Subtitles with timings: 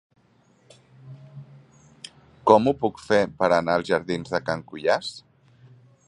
[2.51, 5.13] Com ho puc fer per anar als jardins de Can Cuiàs?